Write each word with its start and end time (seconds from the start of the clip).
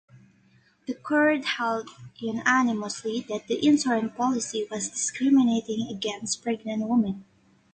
The 0.87 0.95
Court 0.95 1.45
held 1.45 1.91
unanimously 2.17 3.23
that 3.29 3.45
the 3.45 3.63
insurance 3.63 4.13
policy 4.17 4.65
was 4.71 4.89
discriminating 4.89 5.89
against 5.91 6.41
pregnant 6.41 6.87
women. 6.89 7.23